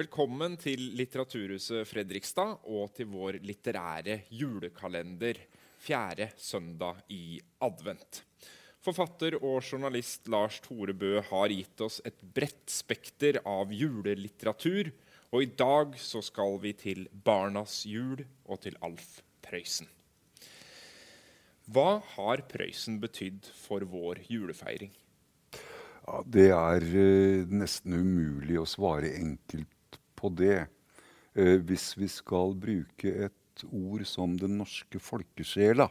[0.00, 5.36] Velkommen til Litteraturhuset Fredrikstad og til vår litterære julekalender
[5.82, 8.22] fjerde søndag i advent.
[8.80, 14.88] Forfatter og journalist Lars Tore Bø har gitt oss et bredt spekter av julelitteratur.
[15.34, 19.90] Og i dag så skal vi til Barnas jul og til Alf Prøysen.
[21.68, 24.94] Hva har Prøysen betydd for vår julefeiring?
[26.06, 29.68] Ja, det er eh, nesten umulig å svare enkelt
[30.20, 30.68] på det.
[31.34, 35.88] Eh, hvis vi skal bruke et ord som den norske folkesjela.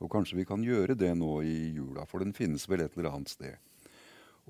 [0.00, 3.12] Og kanskje vi kan gjøre det nå i jula, for den finnes vel et eller
[3.12, 3.58] annet sted.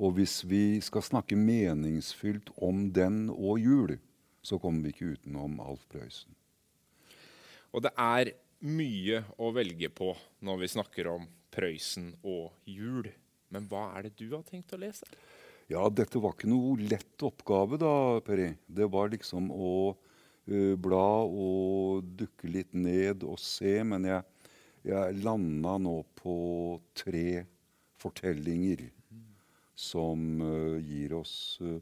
[0.00, 3.96] Og hvis vi skal snakke meningsfylt om den og jul,
[4.42, 6.32] så kommer vi ikke utenom Alf Prøysen.
[7.74, 8.32] Og det er
[8.66, 10.14] mye å velge på
[10.46, 13.10] når vi snakker om Prøysen og jul.
[13.50, 15.06] Men hva er det du har tenkt å lese?
[15.70, 18.48] Ja, dette var ikke noe lett oppgave, da, Peri.
[18.66, 23.76] Det var liksom å uh, bla og dukke litt ned og se.
[23.86, 24.48] Men jeg,
[24.90, 26.34] jeg landa nå på
[26.98, 27.44] tre
[28.02, 28.88] fortellinger
[29.78, 31.78] som uh, gir oss uh,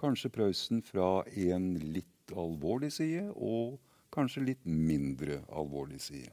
[0.00, 3.76] kanskje Prøysen fra en litt alvorlig side og
[4.16, 6.32] kanskje litt mindre alvorlig side.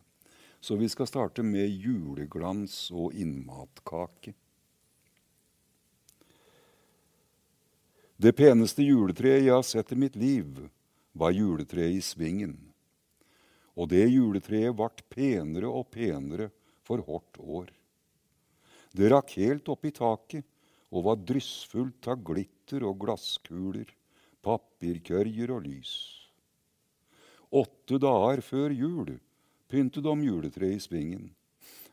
[0.64, 4.38] Så vi skal starte med juleglans og innmatkake.
[8.18, 10.64] Det peneste juletreet jeg har sett i mitt liv,
[11.14, 12.56] var juletreet i Svingen.
[13.78, 16.50] Og det juletreet vart penere og penere
[16.82, 17.70] for hvert år.
[18.90, 20.48] Det rakk helt opp i taket
[20.90, 23.86] og var dryssfullt av glitter og glasskuler,
[24.42, 25.94] papirkørjer og lys.
[27.54, 29.18] Åtte dager før jul
[29.70, 31.28] pyntet de juletreet i Svingen.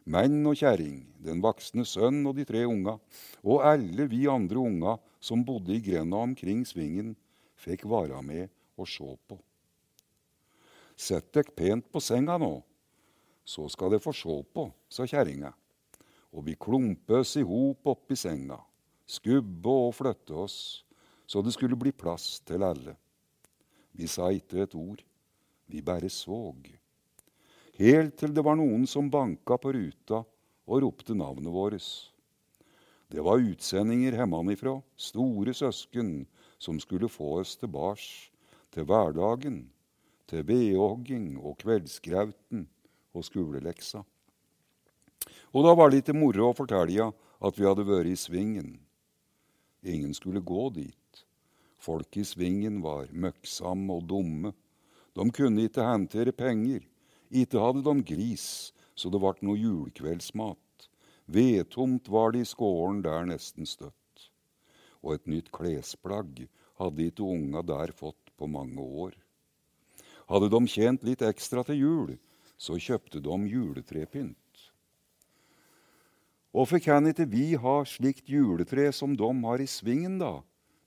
[0.09, 2.97] Menn og kjerring, den voksne sønn og de tre unga,
[3.45, 7.15] og alle vi andre unga som bodde i grenda omkring svingen,
[7.57, 9.39] fikk være med og se på.
[10.95, 12.53] Sett dere pent på senga nå,
[13.45, 15.51] så skal dere få se på, sa kjerringa.
[16.35, 18.59] Og vi klumpe oss i hop oppi senga,
[19.07, 20.59] skubbe og flytte oss,
[21.27, 22.97] så det skulle bli plass til alle.
[23.95, 25.01] Vi sa ikke et ord,
[25.71, 26.69] vi bare såg.
[27.79, 30.21] Helt til det var noen som banka på ruta
[30.67, 32.14] og ropte navnet vårt.
[33.15, 36.25] Det var utsendinger hjemmefra, store søsken,
[36.59, 38.33] som skulle få oss tilbake
[38.75, 39.61] til hverdagen,
[40.27, 42.65] til vedhogging og kveldsgrauten
[43.15, 44.03] og skoleleksa.
[45.55, 47.07] Og da var det ikke moro å fortelle
[47.39, 48.75] at vi hadde vært i Svingen.
[49.87, 51.23] Ingen skulle gå dit.
[51.79, 54.57] Folk i Svingen var møkksamme og dumme.
[55.15, 56.83] De kunne ikke hentere penger.
[57.31, 60.64] Ikke hadde de gris, så det ble noe julekveldsmat.
[61.27, 64.29] Vedtomt var det i skålen der nesten støtt.
[65.05, 66.47] Og et nytt klesplagg
[66.81, 69.15] hadde ikke unga der fått på mange år.
[70.29, 72.17] Hadde de tjent litt ekstra til jul,
[72.57, 74.39] så kjøpte de juletrepynt.
[76.55, 80.39] Hvorfor kan ikke vi ha slikt juletre som de har i svingen, da?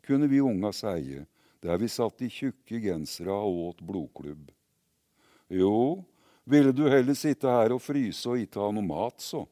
[0.07, 1.25] kunne vi unga seie,
[1.59, 4.45] der vi satt i tjukke gensere og åt blodklubb.
[5.51, 6.05] Jo,
[6.47, 9.43] ville du heller sitte her og fryse og ikke ha noe mat, så.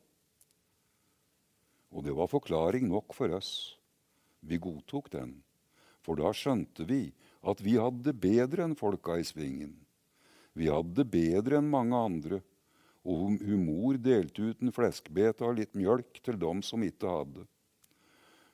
[1.95, 3.77] Og det var forklaring nok for oss.
[4.43, 5.37] Vi godtok den,
[6.03, 7.07] for da skjønte vi
[7.45, 9.71] at vi hadde det bedre enn folka i svingen.
[10.55, 12.41] Vi hadde det bedre enn mange andre,
[13.05, 17.45] og humor delte ut en fleskbete og litt mjølk til dem som ikke hadde.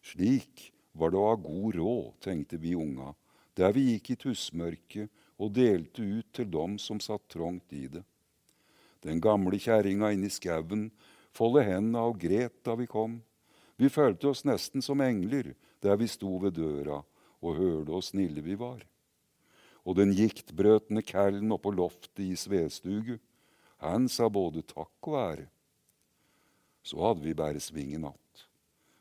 [0.05, 3.13] Slik var det å ha god råd, tenkte vi unga,
[3.57, 5.09] der vi gikk i tussmørket
[5.41, 8.03] og delte ut til dem som satt trangt i det.
[9.01, 10.89] Den gamle kjerringa inne i skauen
[11.35, 13.19] foldet hendene og gret da vi kom.
[13.81, 16.99] Vi følte oss nesten som engler der vi sto ved døra
[17.41, 18.83] og hørte hvor snille vi var.
[19.81, 23.15] Og den giktbrøtende kallen oppå loftet i svestugu,
[23.81, 25.47] han sa både takk og ære.
[26.85, 28.45] Så hadde vi bare sving i natt.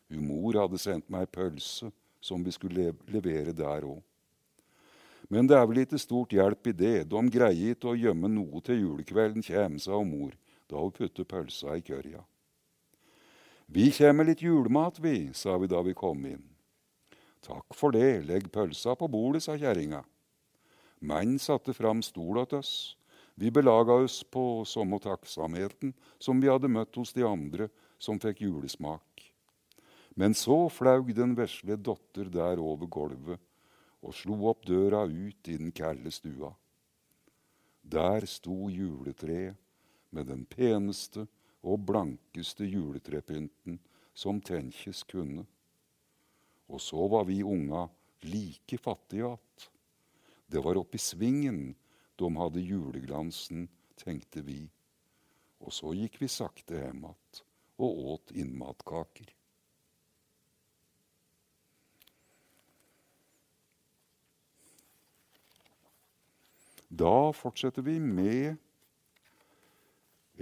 [0.09, 4.01] Humor hadde sendt meg pølse som vi skulle levere der òg.
[5.29, 6.97] Men det er vel ikke stort hjelp i det.
[7.13, 10.33] De greier ikke å gjemme noe til julekvelden kjem, sa mor
[10.71, 12.25] da hun puttet pølsa i kørja.
[13.73, 16.43] Vi kommer litt julemat, vi, sa vi da vi kom inn.
[17.47, 20.01] Takk for det, legg pølsa på bordet, sa kjerringa.
[21.07, 22.73] Menn satte fram stol til oss.
[23.39, 27.71] Vi belaga oss på samme takksomheten som vi hadde møtt hos de andre
[28.03, 29.23] som fikk julesmak.
[30.19, 33.39] Men så flaug den vesle dotter der over gulvet
[34.03, 36.51] og slo opp døra ut i den kalde stua.
[37.87, 39.55] Der sto juletreet
[40.11, 41.31] med den peneste
[41.63, 43.79] og blankeste juletrepynten
[44.15, 45.45] som tenkes kunne.
[46.71, 47.89] Og så var vi unga
[48.21, 49.71] like fattige att.
[50.47, 51.75] Det var oppi svingen
[52.17, 54.71] de hadde juleglansen, tenkte vi.
[55.61, 57.45] Og så gikk vi sakte hjem att
[57.81, 59.31] og åt innmatkaker.
[66.91, 68.59] Da fortsetter vi med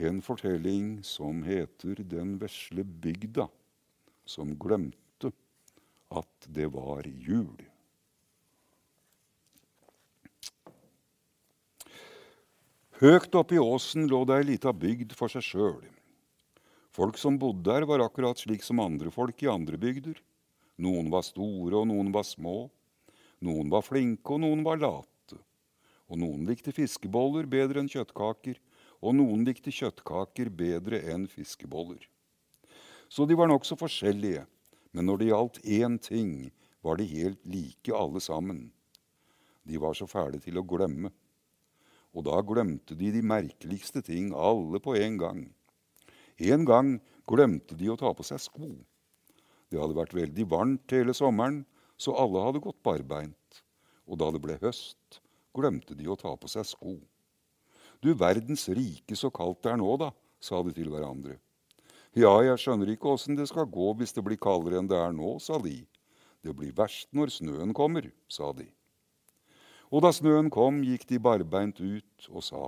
[0.09, 3.49] en fortelling som heter 'Den vesle bygda',
[4.25, 5.33] som glemte
[6.11, 7.57] at det var jul.
[12.99, 15.85] Høgt oppe i åsen lå det ei lita bygd for seg sjøl.
[16.91, 20.19] Folk som bodde der, var akkurat slik som andre folk i andre bygder.
[20.79, 22.71] Noen var store, og noen var små.
[23.41, 25.09] Noen var flinke, og noen var late
[26.09, 28.57] og noen likte fiskeboller bedre enn kjøttkaker,
[29.01, 32.01] og noen likte kjøttkaker bedre enn fiskeboller.
[33.09, 34.45] Så de var nokså forskjellige,
[34.93, 36.33] men når det gjaldt én ting,
[36.83, 38.69] var de helt like alle sammen.
[39.69, 41.11] De var så fæle til å glemme.
[42.17, 45.43] Og da glemte de de merkeligste ting, alle på en gang.
[46.39, 46.95] En gang
[47.29, 48.71] glemte de å ta på seg sko.
[49.69, 51.65] Det hadde vært veldig varmt hele sommeren,
[52.01, 53.63] så alle hadde gått barbeint.
[54.09, 55.21] Og da det ble høst,
[55.57, 56.97] glemte de å ta på seg sko.
[58.03, 61.39] Du verdens rike, så kaldt det er nå, da, sa de til hverandre.
[62.17, 65.15] Ja, jeg skjønner ikke åssen det skal gå hvis det blir kaldere enn det er
[65.15, 65.81] nå, sa de.
[66.43, 68.69] Det blir verst når snøen kommer, sa de.
[69.91, 72.65] Og da snøen kom, gikk de barbeint ut og sa,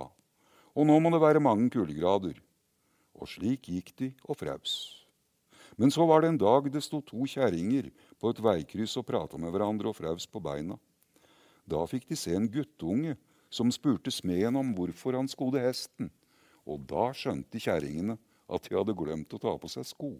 [0.71, 2.35] og nå må det være mange kuldegrader.
[3.19, 4.75] Og slik gikk de og fraus.
[5.79, 7.89] Men så var det en dag det sto to kjerringer
[8.19, 10.77] på et veikryss og prata med hverandre og fraus på beina.
[11.67, 13.15] Da fikk de se en guttunge
[13.51, 16.09] som spurte smeden om hvorfor han skodde hesten.
[16.65, 18.17] Og da skjønte kjerringene
[18.51, 20.13] at de hadde glemt å ta på seg sko.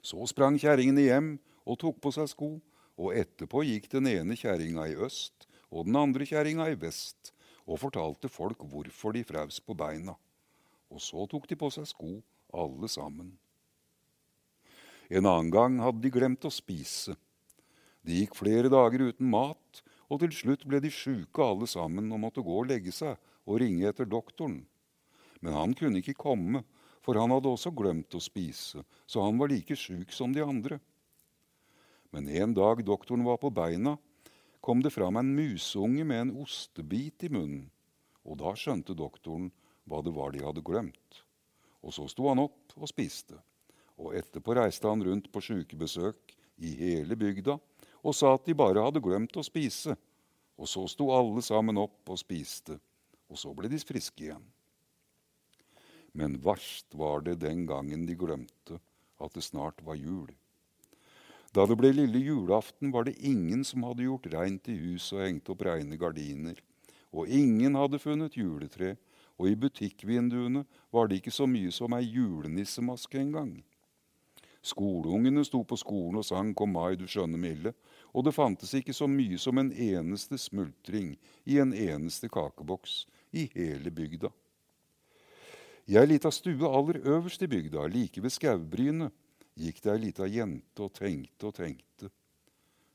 [0.00, 1.30] Så sprang kjerringene hjem
[1.66, 2.56] og tok på seg sko,
[2.96, 7.32] og etterpå gikk den ene kjerringa i øst og den andre kjerringa i vest
[7.66, 10.14] og fortalte folk hvorfor de fraus på beina.
[10.88, 12.20] Og så tok de på seg sko,
[12.54, 13.34] alle sammen.
[15.10, 17.16] En annen gang hadde de glemt å spise.
[18.06, 22.22] De gikk flere dager uten mat, og til slutt ble de sjuke alle sammen og
[22.22, 23.16] måtte gå og legge seg
[23.46, 24.60] og ringe etter doktoren.
[25.42, 26.62] Men han kunne ikke komme,
[27.04, 30.80] for han hadde også glemt å spise, så han var like sjuk som de andre.
[32.14, 33.96] Men en dag doktoren var på beina,
[34.60, 37.68] kom det fram en musunge med en ostebit i munnen,
[38.26, 39.52] og da skjønte doktoren
[39.86, 41.20] hva det var de hadde glemt.
[41.86, 43.38] Og så sto han opp og spiste,
[44.02, 46.34] og etterpå reiste han rundt på sjukebesøk
[46.66, 47.58] i hele bygda
[48.06, 49.96] og sa at de bare hadde glemt å spise.
[50.56, 52.78] Og så sto alle sammen opp og spiste,
[53.28, 54.44] og så ble de friske igjen.
[56.16, 58.78] Men verst var det den gangen de glemte
[59.20, 60.30] at det snart var jul.
[61.52, 65.24] Da det ble lille julaften, var det ingen som hadde gjort reint i huset og
[65.24, 66.58] hengt opp reine gardiner.
[67.16, 68.96] Og ingen hadde funnet juletre,
[69.36, 73.58] og i butikkvinduene var det ikke så mye som ei julenissemaske engang.
[74.66, 77.74] Skoleungene sto på skolen og sang 'Kom mai, du skjønne milde',
[78.14, 81.16] og det fantes ikke så mye som en eneste smultring
[81.46, 84.32] i en eneste kakeboks i hele bygda.
[85.86, 89.12] I ei lita stue aller øverst i bygda, like ved skaubrynet,
[89.54, 92.10] gikk det ei lita jente og tenkte og tenkte.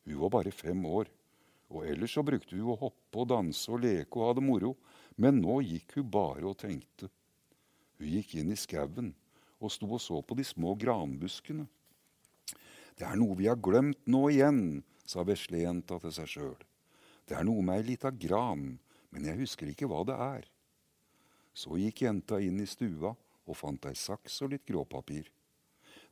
[0.05, 1.07] Hun var bare fem år,
[1.69, 4.75] og ellers så brukte hun å hoppe og danse og leke og ha det moro,
[5.15, 7.07] men nå gikk hun bare og tenkte.
[7.95, 9.13] Hun gikk inn i skauen
[9.61, 11.67] og sto og så på de små granbuskene.
[12.97, 16.57] Det er noe vi har glemt nå igjen, sa veslejenta til seg sjøl.
[17.27, 18.73] Det er noe med ei lita gran,
[19.11, 20.47] men jeg husker ikke hva det er.
[21.53, 25.29] Så gikk jenta inn i stua og fant ei saks og litt gråpapir.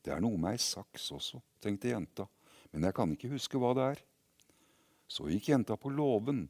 [0.03, 2.27] Det er noe med ei saks også, tenkte jenta,
[2.71, 4.01] men jeg kan ikke huske hva det er.
[5.09, 6.45] Så gikk jenta på låven,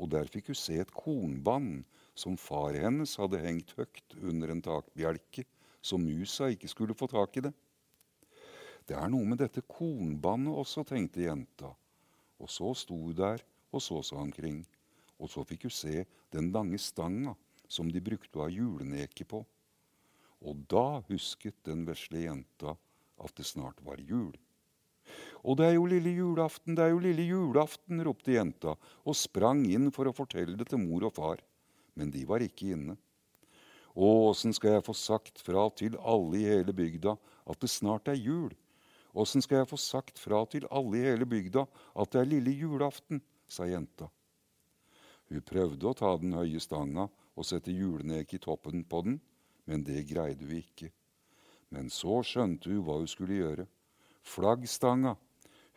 [0.00, 1.84] og der fikk hun se et kornband
[2.18, 5.44] som far hennes hadde hengt høgt under en takbjelke,
[5.80, 7.52] så musa ikke skulle få tak i det.
[8.86, 11.70] Det er noe med dette kornbandet også, tenkte jenta,
[12.40, 14.60] og så sto hun der og så seg omkring.
[15.20, 17.36] Og så fikk hun se den lange stanga
[17.70, 19.42] som de brukte å ha juleneke på.
[20.40, 22.74] Og da husket den vesle jenta
[23.20, 24.32] at det snart var jul.
[25.44, 29.64] Og det er jo lille julaften, det er jo lille julaften, ropte jenta og sprang
[29.68, 31.44] inn for å fortelle det til mor og far.
[31.96, 32.96] Men de var ikke inne.
[33.94, 37.16] Åssen skal jeg få sagt fra til alle i hele bygda
[37.50, 38.52] at det snart er jul?
[39.14, 41.66] Åssen skal jeg få sagt fra til alle i hele bygda
[41.98, 43.22] at det er lille julaften?
[43.50, 44.06] sa jenta.
[45.30, 49.18] Hun prøvde å ta den høye stanga og sette julenek i toppen på den,
[49.66, 50.90] men det greide hun ikke.
[51.70, 53.66] Men så skjønte hun hva hun skulle gjøre.
[54.26, 55.16] Flaggstanga.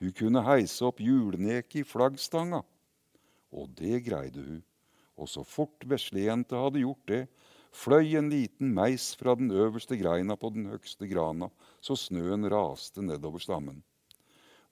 [0.02, 2.64] Hun kunne heise opp juleneket i flaggstanga.
[3.54, 4.64] Og det greide hun.
[5.18, 7.22] Og så fort veslejenta hadde gjort det,
[7.74, 11.50] fløy en liten meis fra den øverste greina på den høgste grana,
[11.82, 13.82] så snøen raste nedover stammen.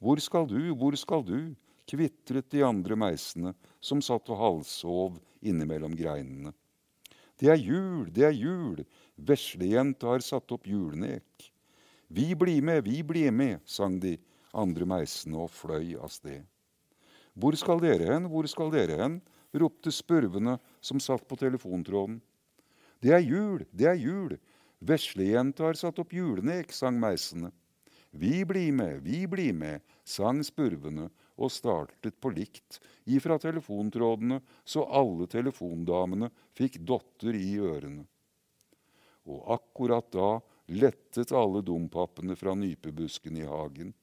[0.01, 1.53] Hvor skal du, hvor skal du?
[1.91, 3.51] kvitret de andre meisene
[3.83, 6.53] som satt og halvsov innimellom greinene.
[7.35, 8.83] Det er jul, det er jul,
[9.17, 11.49] veslejenta har satt opp julenek.
[12.07, 14.17] Vi blir med, vi blir med, sang de
[14.53, 16.45] andre meisene og fløy av sted.
[17.33, 19.21] Hvor skal dere hen, hvor skal dere hen?
[19.51, 22.21] ropte spurvene som satt på telefontråden.
[23.01, 24.35] Det er jul, det er jul,
[24.85, 27.49] veslejenta har satt opp julenek, sang meisene.
[28.11, 31.07] Vi blir med, vi blir med, sang spurvene
[31.41, 32.77] og startet på likt
[33.09, 38.03] ifra telefontrådene, så alle telefondamene fikk dotter i ørene.
[39.25, 40.35] Og akkurat da
[40.69, 43.95] lettet alle dompappene fra nypebusken i hagen.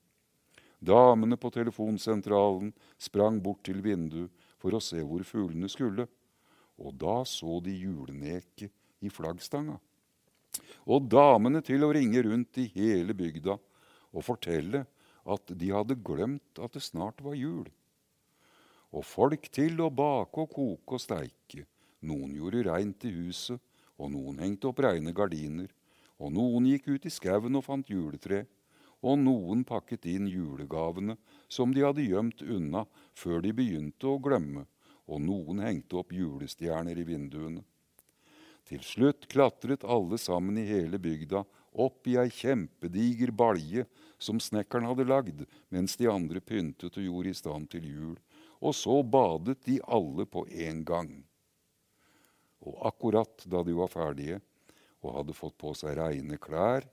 [0.78, 6.08] Damene på telefonsentralen sprang bort til vinduet for å se hvor fuglene skulle,
[6.78, 8.74] og da så de juleneket
[9.04, 9.78] i flaggstanga.
[10.88, 14.86] Og damene til å ringe rundt i hele bygda og fortelle
[15.28, 17.66] at de hadde glemt at det snart var jul.
[18.96, 21.66] Og folk til å bake og koke og steike.
[22.08, 23.60] Noen gjorde reint i huset,
[23.98, 25.68] og noen hengte opp reine gardiner.
[26.18, 28.46] Og noen gikk ut i skauen og fant juletre.
[29.04, 31.18] Og noen pakket inn julegavene
[31.52, 34.64] som de hadde gjemt unna før de begynte å glemme.
[35.06, 37.62] Og noen hengte opp julestjerner i vinduene.
[38.68, 41.44] Til slutt klatret alle sammen i hele bygda
[41.78, 43.86] opp i ei kjempediger balje
[44.20, 48.18] som snekkeren hadde lagd, mens de andre pyntet og gjorde i stand til jul.
[48.60, 51.10] Og så badet de alle på en gang.
[52.66, 54.40] Og akkurat da de var ferdige
[54.98, 56.84] og hadde fått på seg reine klær,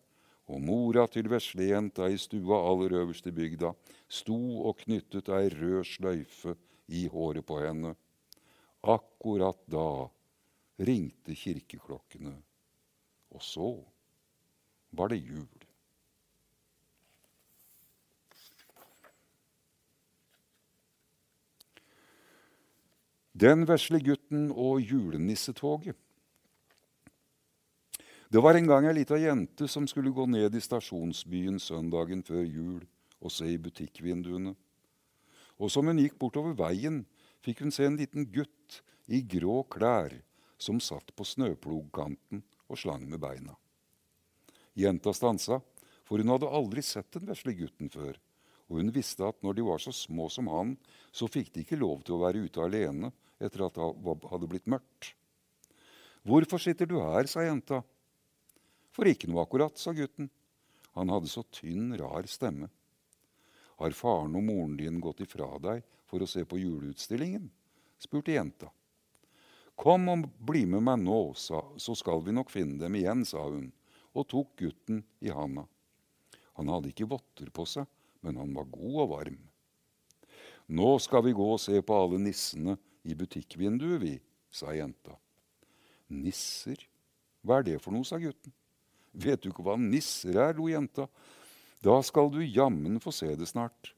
[0.46, 3.72] og mora til veslejenta i stua aller øverst i bygda
[4.08, 6.54] sto og knyttet ei rød sløyfe
[6.94, 7.96] i håret på henne,
[8.86, 10.06] akkurat da
[10.80, 12.34] ringte kirkeklokkene,
[13.32, 13.70] og så
[14.96, 15.66] var det jul.
[23.36, 25.98] Den vesle gutten og julenissetoget.
[28.32, 32.44] Det var en gang ei lita jente som skulle gå ned i stasjonsbyen søndagen før
[32.44, 32.86] jul
[33.20, 34.56] og se i butikkvinduene.
[35.60, 37.04] Og som hun gikk bortover veien,
[37.44, 38.80] fikk hun se en liten gutt
[39.12, 40.16] i grå klær
[40.58, 43.56] som satt på snøplogkanten og slang med beina.
[44.76, 45.62] Jenta stansa,
[46.06, 48.18] for hun hadde aldri sett den vesle gutten før,
[48.70, 50.76] og hun visste at når de var så små som han,
[51.14, 54.70] så fikk de ikke lov til å være ute alene etter at det hadde blitt
[54.72, 55.14] mørkt.
[56.26, 57.84] Hvorfor sitter du her, sa jenta.
[58.96, 60.32] For ikke noe akkurat, sa gutten.
[60.96, 62.72] Han hadde så tynn, rar stemme.
[63.76, 67.50] Har faren og moren din gått ifra deg for å se på juleutstillingen?
[68.00, 68.72] spurte jenta.
[69.76, 73.44] Kom og bli med meg nå, sa, så skal vi nok finne dem igjen, sa
[73.44, 73.72] hun
[74.16, 75.66] og tok gutten i handa.
[76.56, 77.88] Han hadde ikke votter på seg,
[78.24, 79.40] men han var god og varm.
[80.72, 84.14] Nå skal vi gå og se på alle nissene i butikkvinduet, vi,
[84.50, 85.18] sa jenta.
[86.16, 86.80] Nisser?
[87.46, 88.54] Hva er det for noe, sa gutten.
[89.12, 91.06] Vet du ikke hva nisser er, lo jenta.
[91.84, 93.92] Da skal du jammen få se det snart.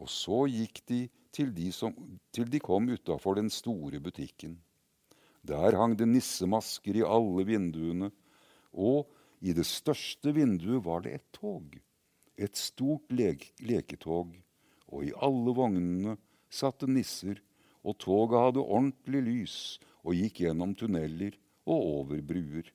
[0.00, 1.94] Og så gikk de til de, som,
[2.34, 4.56] til de kom utafor den store butikken.
[5.46, 8.10] Der hang det nissemasker i alle vinduene,
[8.72, 9.08] og
[9.40, 11.72] i det største vinduet var det et tog.
[12.36, 13.32] Et stort le
[13.64, 14.34] leketog.
[14.90, 16.16] Og i alle vognene
[16.50, 17.40] satt det nisser,
[17.80, 19.56] og toget hadde ordentlig lys
[20.04, 22.68] og gikk gjennom tunneler og over bruer.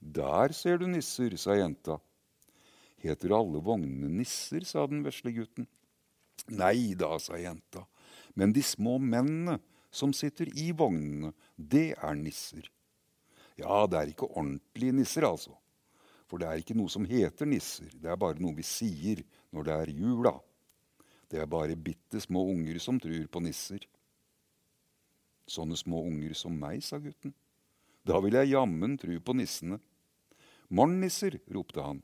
[0.00, 1.98] Der ser du nisser, sa jenta.
[2.98, 5.68] Heter alle vognene nisser, sa den vesle gutten.
[6.54, 7.84] Nei da, sa jenta,
[8.38, 9.58] men de små mennene
[9.98, 12.68] som sitter i vognene, det er nisser.
[13.58, 15.56] Ja, det er ikke ordentlige nisser, altså.
[16.28, 17.88] For det er ikke noe som heter nisser.
[17.96, 19.24] Det er bare noe vi sier
[19.54, 20.34] når det er jula.
[21.28, 23.82] Det er bare bitte små unger som tror på nisser.
[25.48, 27.32] Sånne små unger som meg, sa gutten.
[28.04, 29.80] Da vil jeg jammen tru på nissene.
[30.68, 32.02] Morgennisser, ropte han,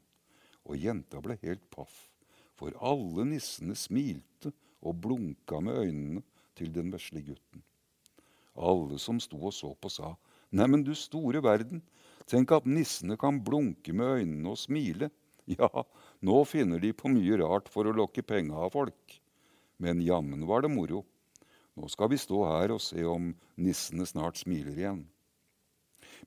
[0.64, 2.08] og jenta ble helt paff,
[2.56, 6.24] for alle nissene smilte og blunka med øynene
[6.56, 7.64] til den vesle gutten.
[8.54, 10.14] Alle som sto og så på, sa
[10.54, 11.80] Neimen, du store verden,
[12.30, 15.10] tenk at nissene kan blunke med øynene og smile.
[15.44, 15.68] Ja,
[16.24, 19.16] nå finner de på mye rart for å lokke penga av folk.
[19.76, 21.02] Men jammen var det moro.
[21.76, 25.02] Nå skal vi stå her og se om nissene snart smiler igjen.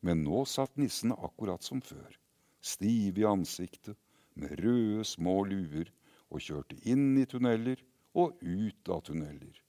[0.05, 2.19] Men nå satt nissene akkurat som før,
[2.61, 3.97] stive i ansiktet,
[4.37, 5.89] med røde, små luer,
[6.29, 7.81] og kjørte inn i tunneler
[8.13, 9.63] og ut av tunneler.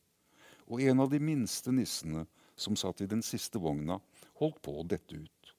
[0.69, 2.27] og en av de minste nissene
[2.59, 3.99] som satt i den siste vogna,
[4.41, 5.55] holdt på å dette ut.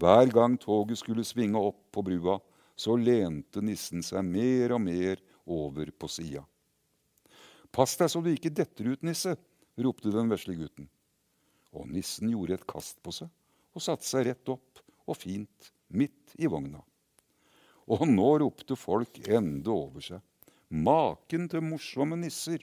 [0.00, 2.40] Hver gang toget skulle svinge opp på brua,
[2.74, 6.42] så lente nissen seg mer og mer over på sida.
[7.74, 9.36] Pass deg så du ikke detter ut, nisse,
[9.78, 10.88] ropte den vesle gutten.
[11.74, 13.30] Og nissen gjorde et kast på seg
[13.74, 16.80] og satte seg rett opp og fint midt i vogna.
[17.90, 20.22] Og nå ropte folk ende over seg.
[20.70, 22.62] Maken til morsomme nisser!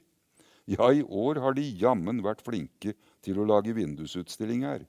[0.70, 2.94] Ja, i år har de jammen vært flinke
[3.26, 4.86] til å lage vindusutstilling her.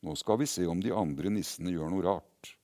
[0.00, 2.54] Nå skal vi se om de andre nissene gjør noe rart.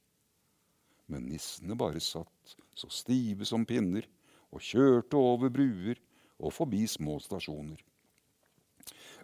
[1.07, 4.07] Men nissene bare satt så stive som pinner
[4.55, 6.01] og kjørte over bruer
[6.37, 7.79] og forbi små stasjoner.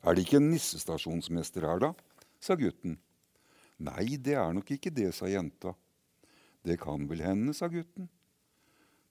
[0.03, 1.93] Er det ikke en nissestasjonsmester her, da?
[2.43, 2.97] sa gutten.
[3.83, 5.77] Nei, det er nok ikke det, sa jenta.
[6.67, 8.09] Det kan vel hende, sa gutten.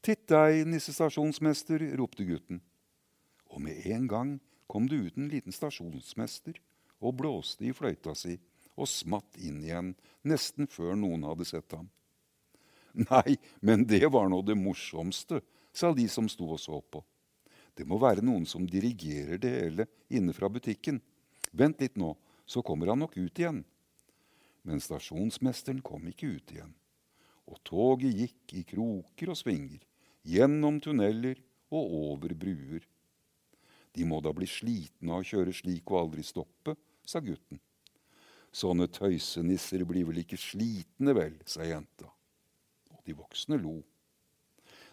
[0.03, 2.59] Titt deg, nissestasjonsmester, ropte gutten.
[3.51, 4.33] Og med en gang
[4.71, 6.55] kom det ut en liten stasjonsmester
[7.03, 8.37] og blåste i fløyta si
[8.79, 9.89] og smatt inn igjen
[10.23, 11.89] nesten før noen hadde sett ham.
[13.11, 15.41] Nei, men det var nå det morsomste,
[15.75, 17.03] sa de som sto og så på.
[17.75, 20.99] Det må være noen som dirigerer det hele inne fra butikken.
[21.51, 22.13] Vent litt nå,
[22.47, 23.61] så kommer han nok ut igjen.
[24.67, 26.73] Men stasjonsmesteren kom ikke ut igjen.
[27.51, 29.79] Og toget gikk i kroker og svinger,
[30.27, 31.39] gjennom tunneler
[31.71, 32.83] og over bruer.
[33.91, 37.59] De må da bli slitne av å kjøre slik og aldri stoppe, sa gutten.
[38.51, 42.09] Sånne tøysenisser blir vel ikke slitne, vel, sa jenta.
[42.91, 43.79] Og de voksne lo.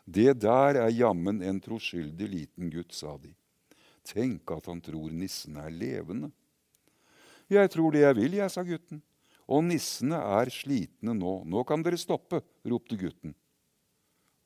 [0.08, 3.34] Det der er jammen en troskyldig liten gutt, sa de.
[4.08, 6.30] Tenk at han tror nissene er levende.
[7.50, 9.02] Jeg tror det jeg vil, jeg, sa gutten.
[9.48, 11.34] Og nissene er slitne nå.
[11.48, 13.34] Nå kan dere stoppe, ropte gutten.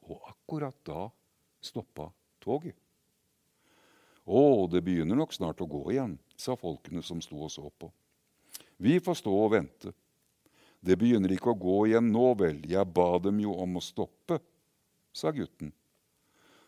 [0.08, 1.06] Og akkurat da
[1.62, 2.08] stoppa
[2.42, 2.81] toget.
[4.24, 7.90] Å, det begynner nok snart å gå igjen, sa folkene som sto og så på.
[8.82, 9.92] Vi får stå og vente.
[10.82, 14.40] Det begynner ikke å gå igjen nå, vel, jeg ba dem jo om å stoppe,
[15.14, 15.72] sa gutten.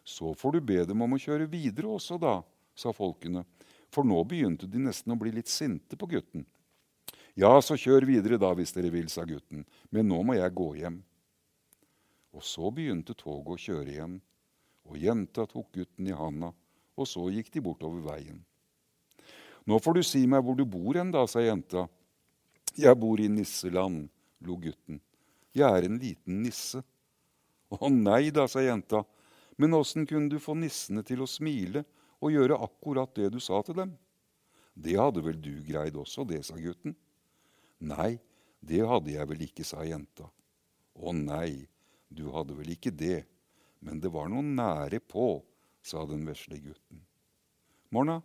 [0.04, 2.36] Så får du be dem om å kjøre videre også, da,
[2.78, 3.44] sa folkene,
[3.90, 6.44] for nå begynte de nesten å bli litt sinte på gutten.
[7.34, 10.68] Ja, så kjør videre da, hvis dere vil, sa gutten, men nå må jeg gå
[10.78, 11.00] hjem.
[12.34, 14.20] Og så begynte toget å kjøre igjen,
[14.86, 16.52] og jenta tok gutten i handa,
[16.94, 18.40] og så gikk de bortover veien.
[19.64, 21.86] Nå får du si meg hvor du bor hen, da, sa jenta.
[22.76, 24.08] Jeg bor i nisseland,
[24.44, 25.00] lo gutten.
[25.54, 26.82] Jeg er en liten nisse.
[27.72, 29.02] Å nei da, sa jenta,
[29.56, 31.84] men åssen kunne du få nissene til å smile
[32.20, 33.94] og gjøre akkurat det du sa til dem?
[34.74, 36.96] Det hadde vel du greid også, det, sa gutten.
[37.84, 38.18] Nei,
[38.60, 40.26] det hadde jeg vel ikke, sa jenta.
[40.94, 41.64] Å nei,
[42.10, 43.24] du hadde vel ikke det,
[43.84, 45.38] men det var noe nære på,
[45.84, 47.02] sa den vesle gutten.
[47.92, 48.20] Morna,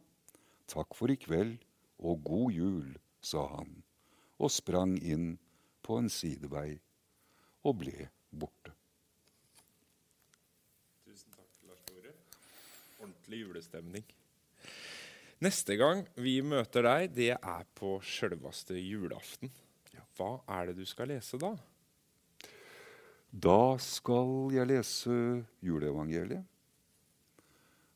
[0.72, 1.60] takk for i kveld
[2.00, 2.90] og god jul,
[3.22, 3.82] sa han,
[4.40, 5.34] og sprang inn
[5.84, 6.80] på en sidevei
[7.68, 8.72] og ble borte.
[11.04, 12.14] Tusen takk, Lars Tore.
[13.02, 14.06] Ordentlig julestemning.
[15.44, 19.52] Neste gang vi møter deg, det er på sjølveste julaften.
[20.20, 21.54] Hva er det du skal lese da?
[23.32, 25.16] Da skal jeg lese
[25.64, 26.44] juleevangeliet.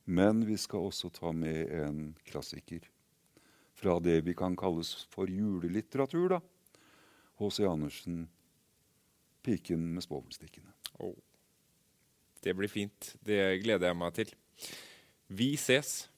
[0.06, 2.89] Men vi skal også ta med en klassiker
[3.74, 6.30] fra det vi kan kalles for julelitteratur.
[6.36, 6.39] da.
[7.39, 7.63] H.C.
[7.68, 8.30] Andersen,
[9.44, 10.74] 'Piken med svovelstikkene'.
[11.00, 11.16] Oh.
[12.44, 13.16] Det blir fint.
[13.24, 14.34] Det gleder jeg meg til.
[15.28, 16.10] Vi ses.